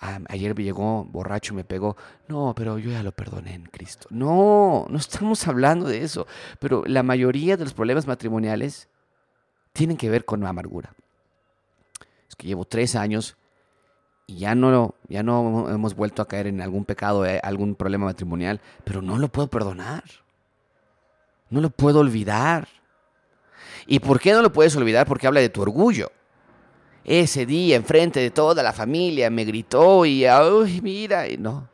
Ah, 0.00 0.18
ayer 0.28 0.56
me 0.56 0.64
llegó 0.64 1.04
borracho 1.04 1.54
y 1.54 1.56
me 1.56 1.64
pegó. 1.64 1.96
No, 2.26 2.54
pero 2.56 2.76
yo 2.76 2.90
ya 2.90 3.04
lo 3.04 3.12
perdoné 3.12 3.54
en 3.54 3.66
Cristo. 3.66 4.08
No, 4.10 4.86
no 4.90 4.98
estamos 4.98 5.46
hablando 5.46 5.86
de 5.86 6.02
eso. 6.02 6.26
Pero 6.58 6.82
la 6.86 7.04
mayoría 7.04 7.56
de 7.56 7.64
los 7.64 7.72
problemas 7.72 8.08
matrimoniales 8.08 8.88
tienen 9.72 9.96
que 9.96 10.10
ver 10.10 10.24
con 10.24 10.44
amargura. 10.46 10.94
es 12.28 12.36
que 12.36 12.46
llevo 12.46 12.64
tres 12.64 12.94
años 12.96 13.36
y 14.26 14.36
ya 14.36 14.54
no, 14.54 14.94
ya 15.08 15.22
no 15.22 15.68
hemos 15.68 15.94
vuelto 15.94 16.22
a 16.22 16.28
caer 16.28 16.46
en 16.46 16.60
algún 16.60 16.84
pecado, 16.84 17.26
eh, 17.26 17.40
algún 17.42 17.74
problema 17.74 18.06
matrimonial, 18.06 18.60
pero 18.84 19.02
no 19.02 19.18
lo 19.18 19.28
puedo 19.28 19.48
perdonar. 19.48 20.04
No 21.50 21.60
lo 21.60 21.70
puedo 21.70 22.00
olvidar. 22.00 22.68
¿Y 23.86 23.98
por 23.98 24.20
qué 24.20 24.32
no 24.32 24.42
lo 24.42 24.52
puedes 24.52 24.74
olvidar? 24.76 25.06
Porque 25.06 25.26
habla 25.26 25.40
de 25.40 25.48
tu 25.48 25.60
orgullo. 25.60 26.10
Ese 27.04 27.44
día, 27.46 27.76
enfrente 27.76 28.20
de 28.20 28.30
toda 28.30 28.62
la 28.62 28.72
familia, 28.72 29.28
me 29.28 29.44
gritó 29.44 30.06
y, 30.06 30.24
ay, 30.24 30.80
mira, 30.82 31.28
y 31.28 31.36
no. 31.36 31.68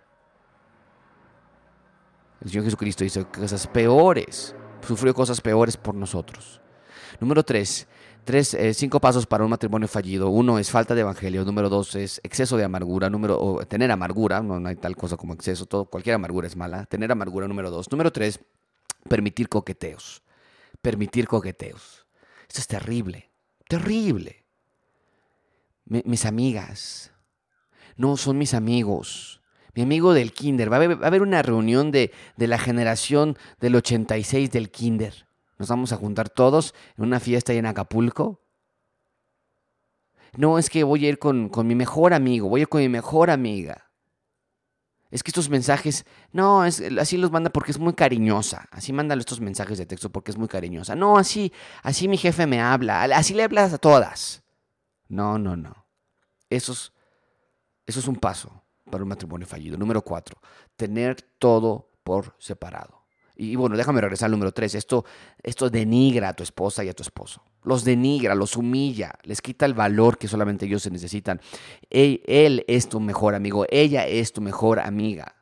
El 2.41 2.51
Señor 2.51 2.65
Jesucristo 2.65 3.05
hizo 3.05 3.29
cosas 3.31 3.67
peores, 3.67 4.55
sufrió 4.87 5.13
cosas 5.13 5.41
peores 5.41 5.77
por 5.77 5.95
nosotros. 5.95 6.61
Número 7.21 7.43
tres, 7.45 7.87
tres 8.25 8.53
eh, 8.53 8.75
cinco 8.75 9.01
pasos 9.01 9.27
para 9.27 9.43
un 9.43 9.51
matrimonio 9.51 9.89
fallido. 9.89 10.29
Uno 10.29 10.59
es 10.59 10.71
falta 10.71 10.95
de 10.95 11.01
evangelio. 11.01 11.45
Número 11.45 11.69
dos 11.69 11.95
es 11.95 12.21
exceso 12.23 12.57
de 12.57 12.65
amargura. 12.65 13.09
Número, 13.09 13.41
o 13.41 13.65
tener 13.67 13.91
amargura, 13.91 14.43
no, 14.43 14.67
hay 14.69 14.77
tal 14.77 14.97
cosa 14.97 15.17
como 15.17 15.33
exceso, 15.33 15.67
todo, 15.67 15.87
cualquier 15.87 16.15
amargura 16.15 16.47
es 16.47 16.57
mala. 16.57 16.85
Tener 16.87 17.11
amargura, 17.11 17.49
número 17.49 17.71
dos. 17.71 17.91
Número 17.91 18.13
tres, 18.13 18.41
permitir 19.09 19.49
coqueteos. 19.49 20.23
Permitir 20.83 21.27
coqueteos. 21.27 22.07
Esto 22.49 22.61
es 22.61 22.67
terrible, 22.67 23.31
terrible. 23.69 24.45
mis 25.87 26.27
amigas, 26.27 27.13
no 27.97 28.17
son 28.17 28.39
mis 28.39 28.55
amigos. 28.55 29.41
Mi 29.75 29.83
amigo 29.83 30.13
del 30.13 30.33
kinder, 30.33 30.73
va 30.73 30.77
a 30.77 30.79
haber, 30.79 31.01
va 31.01 31.05
a 31.05 31.09
haber 31.09 31.23
una 31.23 31.41
reunión 31.41 31.93
de, 31.93 32.13
de 32.37 32.47
la 32.47 32.59
generación 32.59 33.39
del 33.61 33.77
86 33.77 34.51
del 34.51 34.71
kinder. 34.71 35.28
Nos 35.59 35.69
vamos 35.69 35.93
a 35.93 35.97
juntar 35.97 36.29
todos 36.29 36.75
en 36.97 37.05
una 37.05 37.21
fiesta 37.21 37.53
ahí 37.53 37.59
en 37.59 37.67
Acapulco. 37.67 38.41
No, 40.37 40.59
es 40.59 40.71
que 40.71 40.85
voy 40.85 41.05
a 41.07 41.09
ir 41.09 41.19
con, 41.19 41.49
con 41.49 41.67
mi 41.67 41.75
mejor 41.75 42.15
amigo, 42.15 42.49
voy 42.49 42.61
a 42.61 42.63
ir 42.63 42.69
con 42.69 42.81
mi 42.81 42.89
mejor 42.89 43.31
amiga. 43.31 43.89
Es 45.11 45.23
que 45.23 45.31
estos 45.31 45.49
mensajes, 45.49 46.05
no, 46.33 46.67
es, 46.67 46.83
así 46.99 47.17
los 47.17 47.31
manda 47.31 47.51
porque 47.51 47.71
es 47.71 47.79
muy 47.79 47.95
cariñosa. 47.95 48.69
Así 48.71 48.93
manda 48.93 49.15
estos 49.15 49.41
mensajes 49.41 49.79
de 49.79 49.87
texto 49.87 50.11
porque 50.11 50.31
es 50.31 50.37
muy 50.37 50.49
cariñosa. 50.49 50.95
No, 50.95 51.17
así, 51.17 51.53
así 51.83 52.09
mi 52.09 52.19
jefe 52.19 52.47
me 52.47 52.61
habla. 52.61 53.05
Así 53.05 53.33
le 53.33 53.43
hablas 53.43 53.73
a 53.73 53.79
todas. 53.79 54.43
No, 55.09 55.39
no, 55.39 55.57
no. 55.57 55.87
Eso 56.51 56.73
es, 56.73 56.93
eso 57.87 58.01
es 58.01 58.07
un 58.07 58.17
paso 58.17 58.63
para 58.91 59.03
un 59.03 59.09
matrimonio 59.09 59.47
fallido. 59.47 59.79
Número 59.79 60.03
cuatro, 60.03 60.39
tener 60.77 61.23
todo 61.39 61.91
por 62.05 62.35
separado. 62.39 62.98
Y 63.41 63.55
bueno, 63.55 63.77
déjame 63.77 64.01
regresar 64.01 64.27
al 64.27 64.33
número 64.33 64.51
tres. 64.51 64.75
Esto, 64.75 65.05
esto 65.45 65.71
denigra 65.71 66.31
a 66.31 66.33
tu 66.35 66.43
esposa 66.43 66.83
y 66.83 66.89
a 66.89 66.93
tu 66.93 67.05
esposo. 67.05 67.41
Los 67.63 67.85
denigra, 67.85 68.35
los 68.35 68.57
humilla, 68.57 69.15
les 69.23 69.41
quita 69.41 69.65
el 69.65 69.75
valor 69.75 70.19
que 70.19 70.27
solamente 70.27 70.67
ellos 70.67 70.83
se 70.83 70.91
necesitan. 70.91 71.41
Él, 71.89 72.21
él 72.27 72.65
es 72.67 72.89
tu 72.89 72.99
mejor 72.99 73.37
amigo, 73.37 73.65
ella 73.71 74.09
es 74.09 74.33
tu 74.33 74.41
mejor 74.41 74.81
amiga. 74.81 75.37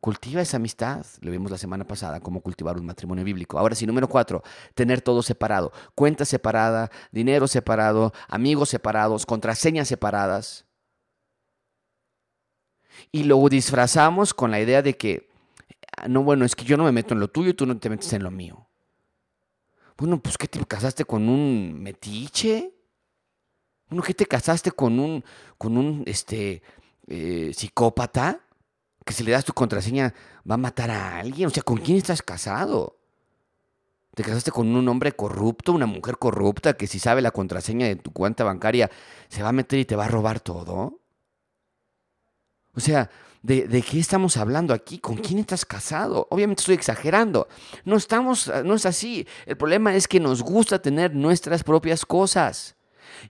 Cultiva 0.00 0.42
esa 0.42 0.58
amistad. 0.58 1.06
Lo 1.20 1.30
vimos 1.30 1.50
la 1.50 1.56
semana 1.56 1.86
pasada, 1.86 2.20
cómo 2.20 2.42
cultivar 2.42 2.76
un 2.76 2.84
matrimonio 2.84 3.24
bíblico. 3.24 3.58
Ahora 3.58 3.74
sí, 3.74 3.86
número 3.86 4.06
cuatro, 4.06 4.42
tener 4.74 5.00
todo 5.00 5.22
separado. 5.22 5.72
Cuenta 5.94 6.26
separada, 6.26 6.90
dinero 7.10 7.48
separado, 7.48 8.12
amigos 8.28 8.68
separados, 8.68 9.24
contraseñas 9.24 9.88
separadas. 9.88 10.66
Y 13.10 13.24
luego 13.24 13.48
disfrazamos 13.48 14.34
con 14.34 14.50
la 14.50 14.60
idea 14.60 14.82
de 14.82 14.94
que 14.94 15.27
no, 16.08 16.22
bueno, 16.22 16.44
es 16.44 16.54
que 16.54 16.64
yo 16.64 16.76
no 16.76 16.84
me 16.84 16.92
meto 16.92 17.14
en 17.14 17.20
lo 17.20 17.28
tuyo 17.28 17.54
tú 17.56 17.66
no 17.66 17.76
te 17.78 17.90
metes 17.90 18.12
en 18.12 18.22
lo 18.22 18.30
mío. 18.30 18.68
Bueno, 19.96 20.20
pues 20.22 20.38
¿qué 20.38 20.46
te 20.46 20.64
casaste 20.64 21.04
con 21.04 21.28
un 21.28 21.82
metiche? 21.82 22.72
Bueno, 23.88 24.02
¿qué 24.02 24.14
te 24.14 24.26
casaste 24.26 24.70
con 24.70 25.00
un, 25.00 25.24
con 25.56 25.76
un, 25.76 26.04
este, 26.06 26.62
eh, 27.06 27.52
psicópata? 27.54 28.40
Que 29.04 29.12
si 29.12 29.24
le 29.24 29.32
das 29.32 29.44
tu 29.44 29.54
contraseña 29.54 30.14
va 30.48 30.54
a 30.54 30.58
matar 30.58 30.90
a 30.90 31.18
alguien. 31.18 31.48
O 31.48 31.50
sea, 31.50 31.62
¿con 31.62 31.78
quién 31.78 31.96
estás 31.96 32.22
casado? 32.22 32.98
¿Te 34.14 34.22
casaste 34.22 34.50
con 34.50 34.74
un 34.74 34.88
hombre 34.88 35.12
corrupto, 35.12 35.72
una 35.72 35.86
mujer 35.86 36.18
corrupta 36.18 36.74
que 36.74 36.86
si 36.86 36.98
sabe 36.98 37.22
la 37.22 37.30
contraseña 37.30 37.86
de 37.86 37.96
tu 37.96 38.12
cuenta 38.12 38.44
bancaria 38.44 38.90
se 39.28 39.42
va 39.42 39.50
a 39.50 39.52
meter 39.52 39.78
y 39.78 39.84
te 39.84 39.96
va 39.96 40.04
a 40.04 40.08
robar 40.08 40.40
todo? 40.40 41.00
O 42.74 42.80
sea, 42.80 43.10
¿De, 43.42 43.82
qué 43.82 43.98
estamos 44.00 44.36
hablando 44.36 44.74
aquí? 44.74 44.98
¿Con 44.98 45.16
quién 45.16 45.38
estás 45.38 45.64
casado? 45.64 46.26
Obviamente 46.30 46.62
estoy 46.62 46.74
exagerando. 46.74 47.48
No 47.84 47.96
estamos, 47.96 48.50
no 48.64 48.74
es 48.74 48.84
así. 48.84 49.26
El 49.46 49.56
problema 49.56 49.94
es 49.94 50.08
que 50.08 50.20
nos 50.20 50.42
gusta 50.42 50.80
tener 50.80 51.14
nuestras 51.14 51.62
propias 51.62 52.04
cosas. 52.04 52.76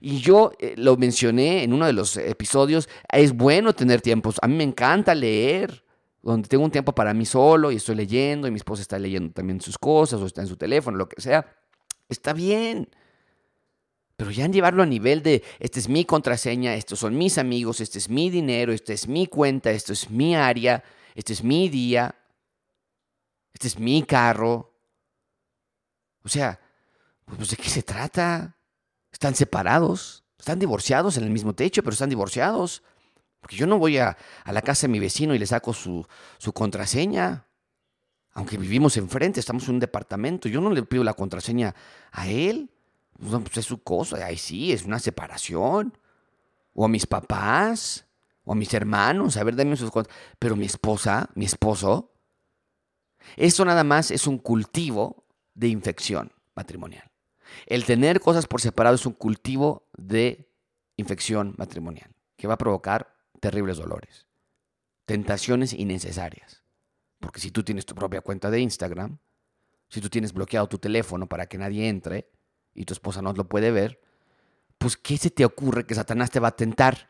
Y 0.01 0.19
yo 0.19 0.51
eh, 0.59 0.73
lo 0.77 0.97
mencioné 0.97 1.63
en 1.63 1.73
uno 1.73 1.85
de 1.85 1.93
los 1.93 2.17
episodios, 2.17 2.89
es 3.11 3.33
bueno 3.33 3.73
tener 3.73 4.01
tiempos. 4.01 4.37
A 4.41 4.47
mí 4.47 4.55
me 4.55 4.63
encanta 4.63 5.15
leer, 5.15 5.83
donde 6.21 6.47
tengo 6.47 6.63
un 6.63 6.71
tiempo 6.71 6.93
para 6.93 7.13
mí 7.13 7.25
solo 7.25 7.71
y 7.71 7.77
estoy 7.77 7.95
leyendo 7.95 8.47
y 8.47 8.51
mi 8.51 8.57
esposa 8.57 8.81
está 8.81 8.99
leyendo 8.99 9.31
también 9.31 9.61
sus 9.61 9.77
cosas 9.77 10.19
o 10.21 10.25
está 10.25 10.41
en 10.41 10.47
su 10.47 10.57
teléfono, 10.57 10.97
lo 10.97 11.07
que 11.07 11.21
sea. 11.21 11.45
Está 12.07 12.33
bien. 12.33 12.89
Pero 14.19 14.31
ya 14.31 14.43
en 14.43 14.51
llevarlo 14.51 14.83
a 14.83 14.85
nivel 14.85 15.23
de, 15.23 15.45
esta 15.59 15.79
es 15.79 15.87
mi 15.87 16.03
contraseña, 16.03 16.75
estos 16.75 16.99
son 16.99 17.17
mis 17.17 17.37
amigos, 17.37 17.79
este 17.79 17.99
es 17.99 18.09
mi 18.09 18.29
dinero, 18.29 18.73
esta 18.73 18.91
es 18.91 19.07
mi 19.07 19.27
cuenta, 19.27 19.71
esto 19.71 19.93
es 19.93 20.09
mi 20.09 20.35
área, 20.35 20.83
este 21.15 21.31
es 21.31 21.41
mi 21.41 21.69
día, 21.69 22.13
este 23.53 23.69
es 23.69 23.79
mi 23.79 24.03
carro. 24.03 24.73
O 26.21 26.27
sea, 26.27 26.59
pues 27.23 27.51
¿de 27.51 27.55
qué 27.55 27.69
se 27.69 27.81
trata? 27.81 28.57
Están 29.09 29.35
separados, 29.35 30.25
están 30.37 30.59
divorciados 30.59 31.15
en 31.15 31.23
el 31.23 31.29
mismo 31.29 31.55
techo, 31.55 31.81
pero 31.81 31.93
están 31.93 32.09
divorciados. 32.09 32.83
Porque 33.39 33.55
yo 33.55 33.67
no 33.67 33.79
voy 33.79 33.99
a, 33.99 34.17
a 34.43 34.51
la 34.51 34.61
casa 34.61 34.87
de 34.87 34.91
mi 34.91 34.99
vecino 34.99 35.33
y 35.33 35.39
le 35.39 35.47
saco 35.47 35.71
su, 35.71 36.05
su 36.39 36.51
contraseña. 36.51 37.45
Aunque 38.33 38.57
vivimos 38.57 38.97
enfrente, 38.97 39.39
estamos 39.39 39.63
en 39.69 39.75
un 39.75 39.79
departamento, 39.79 40.49
yo 40.49 40.59
no 40.59 40.71
le 40.71 40.83
pido 40.83 41.05
la 41.05 41.13
contraseña 41.13 41.73
a 42.11 42.27
él. 42.27 42.69
Pues 43.19 43.57
es 43.57 43.65
su 43.65 43.83
cosa, 43.83 44.25
ahí 44.25 44.37
sí, 44.37 44.71
es 44.71 44.85
una 44.85 44.99
separación. 44.99 45.97
O 46.73 46.85
a 46.85 46.87
mis 46.87 47.05
papás, 47.05 48.05
o 48.43 48.53
a 48.53 48.55
mis 48.55 48.73
hermanos, 48.73 49.35
a 49.37 49.43
ver, 49.43 49.55
dame 49.55 49.75
sus 49.75 49.91
cosas. 49.91 50.11
Pero 50.37 50.55
mi 50.55 50.65
esposa, 50.65 51.29
mi 51.35 51.45
esposo, 51.45 52.13
eso 53.35 53.65
nada 53.65 53.83
más 53.83 54.11
es 54.11 54.27
un 54.27 54.37
cultivo 54.37 55.25
de 55.53 55.67
infección 55.67 56.31
matrimonial. 56.55 57.11
El 57.65 57.85
tener 57.85 58.19
cosas 58.19 58.47
por 58.47 58.61
separado 58.61 58.95
es 58.95 59.05
un 59.05 59.13
cultivo 59.13 59.89
de 59.97 60.49
infección 60.95 61.55
matrimonial 61.57 62.11
que 62.37 62.47
va 62.47 62.53
a 62.53 62.57
provocar 62.57 63.15
terribles 63.39 63.77
dolores, 63.77 64.27
tentaciones 65.05 65.73
innecesarias. 65.73 66.63
Porque 67.19 67.41
si 67.41 67.51
tú 67.51 67.63
tienes 67.63 67.85
tu 67.85 67.95
propia 67.95 68.21
cuenta 68.21 68.49
de 68.49 68.61
Instagram, 68.61 69.17
si 69.89 69.99
tú 69.99 70.09
tienes 70.09 70.31
bloqueado 70.31 70.67
tu 70.67 70.77
teléfono 70.77 71.27
para 71.27 71.47
que 71.47 71.57
nadie 71.57 71.89
entre, 71.89 72.29
y 72.79 72.85
tu 72.85 72.93
esposa 72.93 73.21
no 73.21 73.33
lo 73.33 73.43
puede 73.43 73.71
ver, 73.71 73.99
pues 74.77 74.95
¿qué 74.95 75.17
se 75.17 75.29
te 75.29 75.43
ocurre 75.43 75.85
que 75.85 75.95
Satanás 75.95 76.31
te 76.31 76.39
va 76.39 76.47
a 76.47 76.55
tentar? 76.55 77.09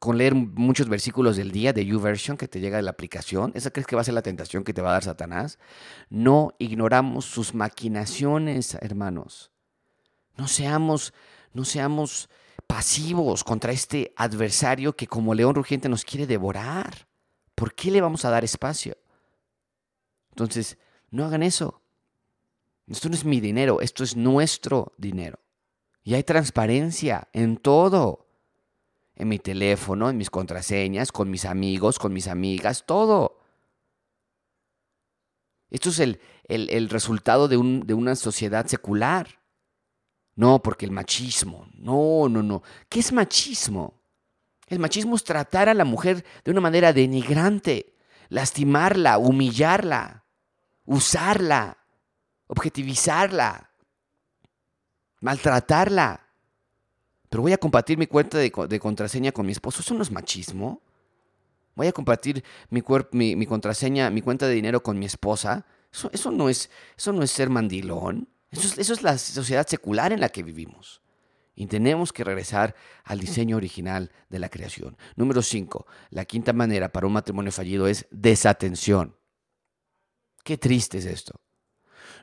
Con 0.00 0.18
leer 0.18 0.34
muchos 0.34 0.88
versículos 0.88 1.36
del 1.36 1.52
día 1.52 1.72
de 1.72 1.86
YouVersion 1.86 2.36
que 2.36 2.48
te 2.48 2.58
llega 2.58 2.76
de 2.76 2.82
la 2.82 2.90
aplicación, 2.90 3.52
¿esa 3.54 3.70
crees 3.70 3.86
que 3.86 3.94
va 3.94 4.02
a 4.02 4.04
ser 4.04 4.14
la 4.14 4.22
tentación 4.22 4.64
que 4.64 4.74
te 4.74 4.82
va 4.82 4.90
a 4.90 4.94
dar 4.94 5.04
Satanás? 5.04 5.60
No 6.10 6.54
ignoramos 6.58 7.24
sus 7.24 7.54
maquinaciones, 7.54 8.74
hermanos. 8.80 9.52
No 10.36 10.48
seamos, 10.48 11.14
no 11.52 11.64
seamos 11.64 12.28
pasivos 12.66 13.44
contra 13.44 13.70
este 13.70 14.12
adversario 14.16 14.96
que 14.96 15.06
como 15.06 15.34
león 15.34 15.54
rugiente 15.54 15.88
nos 15.88 16.04
quiere 16.04 16.26
devorar. 16.26 17.06
¿Por 17.54 17.74
qué 17.74 17.92
le 17.92 18.00
vamos 18.00 18.24
a 18.24 18.30
dar 18.30 18.42
espacio? 18.42 18.96
Entonces, 20.30 20.78
no 21.10 21.24
hagan 21.24 21.44
eso. 21.44 21.80
Esto 22.90 23.08
no 23.08 23.14
es 23.14 23.24
mi 23.24 23.40
dinero, 23.40 23.80
esto 23.80 24.02
es 24.02 24.16
nuestro 24.16 24.94
dinero. 24.96 25.38
Y 26.02 26.14
hay 26.14 26.22
transparencia 26.22 27.28
en 27.32 27.58
todo. 27.58 28.26
En 29.14 29.28
mi 29.28 29.38
teléfono, 29.38 30.08
en 30.08 30.16
mis 30.16 30.30
contraseñas, 30.30 31.10
con 31.10 31.28
mis 31.28 31.44
amigos, 31.44 31.98
con 31.98 32.12
mis 32.12 32.28
amigas, 32.28 32.84
todo. 32.86 33.40
Esto 35.70 35.90
es 35.90 35.98
el, 35.98 36.88
resultado 36.88 37.48
de, 37.48 37.56
de 37.84 37.94
una 37.94 38.14
sociedad 38.14 38.66
secular. 38.66 39.40
No, 40.36 40.62
porque 40.62 40.86
el 40.86 40.92
machismo. 40.92 41.66
No, 41.74 42.28
no, 42.28 42.44
no. 42.44 42.62
¿Qué 42.88 43.00
es 43.00 43.12
machismo? 43.12 44.00
El 44.68 44.78
machismo 44.78 45.16
es 45.16 45.24
tratar 45.24 45.68
a 45.68 45.74
la 45.74 45.84
mujer 45.84 46.24
de 46.44 46.50
una 46.50 46.60
manera 46.60 46.92
denigrante, 46.92 47.96
lastimarla, 48.28 49.18
humillarla, 49.18 50.24
usarla 50.84 51.77
objetivizarla, 52.48 53.70
maltratarla. 55.20 56.26
Pero 57.28 57.42
voy 57.42 57.52
a 57.52 57.58
compartir 57.58 57.98
mi 57.98 58.06
cuenta 58.06 58.38
de, 58.38 58.50
contraseña 58.80 59.32
con 59.32 59.46
mi 59.46 59.52
esposo. 59.52 59.80
¿Eso 59.80 59.94
no 59.94 60.02
es 60.02 60.10
machismo? 60.10 60.82
Voy 61.74 61.86
a 61.86 61.92
compartir 61.92 62.42
mi, 62.70 62.82
mi, 63.36 63.46
contraseña, 63.46 64.10
mi 64.10 64.22
cuenta 64.22 64.48
de 64.48 64.54
dinero 64.54 64.82
con 64.82 64.98
mi 64.98 65.06
esposa. 65.06 65.64
Eso, 65.92 66.30
no, 66.30 66.48
es, 66.48 66.70
eso 66.96 67.12
no 67.12 67.22
es 67.22 67.30
ser 67.30 67.50
mandilón. 67.50 68.28
Eso 68.50 68.66
es, 68.66 68.78
eso 68.78 68.94
es 68.94 69.02
la 69.02 69.18
sociedad 69.18 69.66
secular 69.66 70.12
en 70.12 70.20
la 70.20 70.30
que 70.30 70.42
vivimos. 70.42 71.02
Y 71.54 71.66
tenemos 71.66 72.12
que 72.12 72.24
regresar 72.24 72.74
al 73.04 73.20
diseño 73.20 73.56
original 73.56 74.10
de 74.30 74.38
la 74.38 74.48
creación. 74.48 74.96
Número 75.16 75.42
5. 75.42 75.86
La 76.10 76.24
quinta 76.24 76.52
manera 76.52 76.90
para 76.90 77.06
un 77.06 77.12
matrimonio 77.12 77.52
fallido 77.52 77.86
es 77.86 78.06
desatención. 78.10 79.16
Qué 80.44 80.56
triste 80.56 80.98
es 80.98 81.04
esto. 81.04 81.38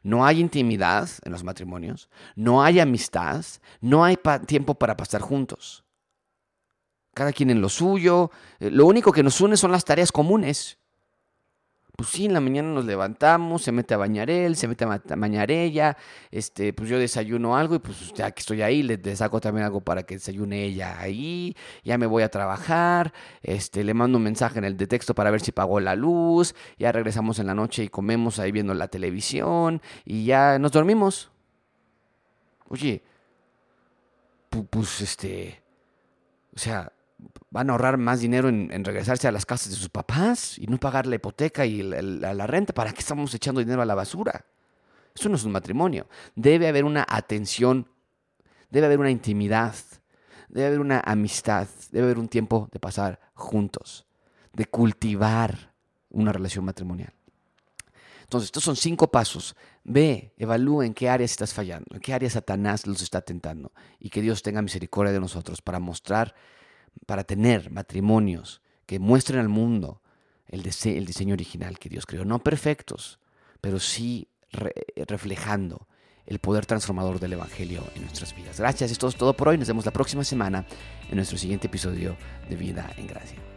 No 0.05 0.23
hay 0.23 0.39
intimidad 0.39 1.09
en 1.23 1.31
los 1.31 1.43
matrimonios, 1.43 2.11
no 2.35 2.61
hay 2.61 2.79
amistad, 2.79 3.43
no 3.81 4.03
hay 4.03 4.19
tiempo 4.45 4.75
para 4.75 4.95
pasar 4.95 5.19
juntos. 5.19 5.83
Cada 7.15 7.33
quien 7.33 7.49
en 7.49 7.59
lo 7.59 7.69
suyo. 7.69 8.29
Eh, 8.59 8.69
lo 8.69 8.85
único 8.85 9.11
que 9.11 9.23
nos 9.23 9.41
une 9.41 9.57
son 9.57 9.71
las 9.71 9.83
tareas 9.83 10.11
comunes 10.11 10.77
pues 11.95 12.09
sí, 12.09 12.25
en 12.25 12.33
la 12.33 12.41
mañana 12.41 12.69
nos 12.69 12.85
levantamos, 12.85 13.61
se 13.61 13.71
mete 13.71 13.93
a 13.93 13.97
bañar 13.97 14.29
él, 14.29 14.55
se 14.55 14.67
mete 14.67 14.85
a 14.85 15.01
bañar 15.15 15.51
ella, 15.51 15.97
este, 16.31 16.73
pues 16.73 16.89
yo 16.89 16.99
desayuno 16.99 17.55
algo 17.55 17.75
y 17.75 17.79
pues 17.79 18.13
ya 18.13 18.31
que 18.31 18.41
estoy 18.41 18.61
ahí, 18.61 18.83
le, 18.83 19.15
saco 19.15 19.39
también 19.39 19.65
algo 19.65 19.81
para 19.81 20.03
que 20.03 20.15
desayune 20.15 20.63
ella 20.63 20.99
ahí, 20.99 21.55
ya 21.83 21.97
me 21.97 22.05
voy 22.05 22.23
a 22.23 22.29
trabajar, 22.29 23.13
este, 23.41 23.83
le 23.83 23.93
mando 23.93 24.17
un 24.17 24.23
mensaje 24.23 24.59
en 24.59 24.65
el 24.65 24.77
de 24.77 24.87
texto 24.87 25.15
para 25.15 25.31
ver 25.31 25.41
si 25.41 25.51
pagó 25.51 25.79
la 25.79 25.95
luz, 25.95 26.55
ya 26.77 26.91
regresamos 26.91 27.39
en 27.39 27.47
la 27.47 27.55
noche 27.55 27.83
y 27.83 27.87
comemos 27.87 28.39
ahí 28.39 28.51
viendo 28.51 28.73
la 28.73 28.87
televisión 28.87 29.81
y 30.03 30.25
ya 30.25 30.59
nos 30.59 30.71
dormimos. 30.71 31.31
Oye, 32.67 33.03
pues 34.69 35.01
este, 35.01 35.61
o 36.55 36.59
sea, 36.59 36.91
van 37.49 37.69
a 37.69 37.73
ahorrar 37.73 37.97
más 37.97 38.19
dinero 38.19 38.49
en, 38.49 38.83
regresarse 38.83 39.27
a 39.27 39.31
las 39.31 39.45
casas 39.45 39.69
de 39.69 39.75
sus 39.75 39.89
papás 39.89 40.57
y 40.57 40.67
no 40.67 40.77
pagar 40.77 41.05
la 41.07 41.15
hipoteca 41.15 41.65
y 41.65 41.81
la, 41.81 42.47
renta. 42.47 42.73
¿Para 42.73 42.91
qué 42.91 42.99
estamos 42.99 43.33
echando 43.33 43.59
dinero 43.59 43.81
a 43.81 43.85
la 43.85 43.95
basura? 43.95 44.45
Eso 45.13 45.29
no 45.29 45.35
es 45.35 45.43
un 45.43 45.51
matrimonio. 45.51 46.07
Debe 46.35 46.67
haber 46.67 46.83
una 46.83 47.05
atención, 47.07 47.87
debe 48.69 48.87
haber 48.87 48.99
una 48.99 49.11
intimidad, 49.11 49.75
debe 50.49 50.67
haber 50.67 50.79
una 50.79 51.01
amistad, 51.05 51.67
debe 51.91 52.05
haber 52.05 52.19
un 52.19 52.27
tiempo 52.27 52.69
de 52.71 52.79
pasar 52.79 53.19
juntos, 53.33 54.05
de 54.53 54.65
cultivar 54.65 55.73
una 56.09 56.31
relación 56.31 56.65
matrimonial. 56.65 57.13
Entonces, 58.25 58.47
estos 58.47 58.63
son 58.63 58.75
cinco 58.75 59.11
pasos. 59.11 59.55
Ve, 59.83 60.33
evalúa 60.37 60.85
en 60.85 60.95
qué 60.95 61.09
áreas 61.09 61.31
estás 61.31 61.53
fallando, 61.53 61.95
en 61.95 62.01
qué 62.01 62.11
áreas 62.11 62.33
Satanás 62.33 62.87
los 62.87 63.01
está 63.03 63.21
tentando 63.21 63.71
y 63.99 64.09
que 64.09 64.21
Dios 64.21 64.41
tenga 64.41 64.63
misericordia 64.63 65.13
de 65.13 65.19
nosotros 65.19 65.61
para 65.61 65.79
mostrar 65.79 66.33
para 67.05 67.23
tener 67.23 67.71
matrimonios 67.71 68.61
que 68.85 68.99
muestren 68.99 69.39
al 69.39 69.49
mundo 69.49 70.01
el, 70.47 70.63
diseño 70.63 71.33
original 71.33 71.79
que 71.79 71.89
Dios 71.89 72.05
creó. 72.05 72.25
No 72.25 72.39
perfectos, 72.39 73.19
pero 73.61 73.79
sí 73.79 74.27
reflejando 74.95 75.87
el 76.25 76.39
poder 76.39 76.65
transformador 76.65 77.19
del 77.19 77.33
Evangelio 77.33 77.83
en 77.95 78.03
nuestras 78.03 78.35
vidas. 78.35 78.59
Gracias, 78.59 78.91
esto 78.91 79.07
es 79.07 79.15
todo 79.15 79.35
por 79.35 79.49
hoy. 79.49 79.57
Nos 79.57 79.67
vemos 79.67 79.85
la 79.85 79.91
próxima 79.91 80.23
semana 80.23 80.65
en 81.09 81.15
nuestro 81.15 81.37
siguiente 81.37 81.67
episodio 81.67 82.15
de 82.49 82.55
Vida 82.55 82.91
en 82.97 83.07
Gracia. 83.07 83.54